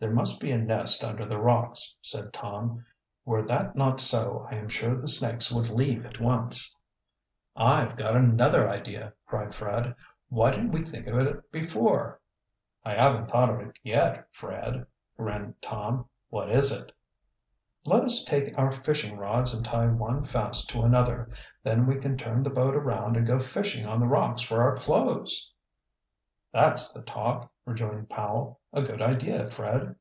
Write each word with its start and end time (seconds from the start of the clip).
"There 0.00 0.12
must 0.12 0.38
be 0.40 0.52
a 0.52 0.58
nest 0.58 1.02
under 1.02 1.26
the 1.26 1.40
rocks," 1.40 1.98
said 2.02 2.32
Tom. 2.32 2.86
"Were 3.24 3.42
that 3.42 3.74
not 3.74 3.98
so 3.98 4.46
I 4.48 4.54
am 4.54 4.68
sure 4.68 4.94
the 4.94 5.08
snakes 5.08 5.50
would 5.50 5.70
leave 5.70 6.06
at 6.06 6.20
once." 6.20 6.72
"I've 7.56 7.96
got 7.96 8.14
another 8.14 8.70
idea!" 8.70 9.12
cried 9.26 9.52
Fred. 9.56 9.96
"Why 10.28 10.52
didn't 10.52 10.70
we 10.70 10.82
think 10.84 11.08
of 11.08 11.18
it 11.18 11.50
before?" 11.50 12.20
"I 12.84 12.92
haven't 12.94 13.26
thought 13.28 13.50
of 13.50 13.58
it 13.58 13.76
yet, 13.82 14.28
Fred," 14.30 14.86
grinned 15.16 15.60
Tom. 15.60 16.08
"What 16.28 16.48
is 16.52 16.70
it?" 16.70 16.92
"Let 17.84 18.04
us 18.04 18.24
take 18.24 18.56
our 18.56 18.70
fishing 18.70 19.18
rods 19.18 19.52
and 19.52 19.64
tie 19.64 19.86
one 19.86 20.24
fast 20.26 20.70
to 20.70 20.82
another. 20.82 21.28
Then 21.64 21.86
we 21.88 21.96
can 21.96 22.16
turn 22.16 22.44
the 22.44 22.50
boat 22.50 22.76
around 22.76 23.16
and 23.16 23.26
go 23.26 23.40
fishing 23.40 23.84
on 23.84 23.98
the 23.98 24.06
rocks 24.06 24.42
for 24.42 24.62
our 24.62 24.76
clothes." 24.76 25.52
"That's 26.52 26.92
the 26.92 27.02
talk," 27.02 27.52
rejoined 27.66 28.08
Powell. 28.08 28.58
"A 28.72 28.80
good 28.80 29.02
idea, 29.02 29.50
Fred." 29.50 29.94